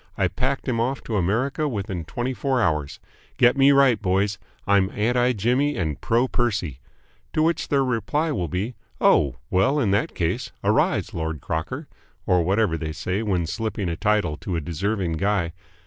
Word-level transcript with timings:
I 0.17 0.29
packed 0.29 0.67
him 0.67 0.79
off 0.79 1.03
to 1.03 1.15
America 1.15 1.67
within 1.67 2.05
twenty 2.05 2.33
four 2.33 2.59
hours. 2.59 2.99
Get 3.37 3.55
me 3.55 3.71
right, 3.71 4.01
boys! 4.01 4.39
I'm 4.65 4.89
anti 4.95 5.31
Jimmy 5.33 5.75
and 5.77 6.01
pro 6.01 6.27
Percy." 6.27 6.79
To 7.33 7.43
which 7.43 7.67
their 7.67 7.83
reply 7.85 8.31
will 8.31 8.47
be 8.47 8.73
"Oh, 8.99 9.35
well, 9.51 9.79
in 9.79 9.91
that 9.91 10.15
case 10.15 10.51
arise, 10.63 11.13
Lord 11.13 11.39
Crocker!" 11.39 11.87
or 12.25 12.41
whatever 12.43 12.79
they 12.79 12.93
say 12.93 13.21
when 13.21 13.45
slipping 13.45 13.89
a 13.89 13.95
title 13.95 14.37
to 14.37 14.55
a 14.55 14.59
deserving 14.59 15.17
guy. 15.17 15.53